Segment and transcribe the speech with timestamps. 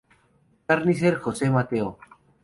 [0.71, 1.99] Carnicer Jose, Mateo.